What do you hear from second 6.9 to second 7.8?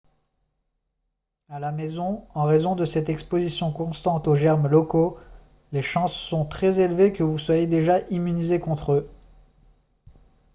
que vous soyez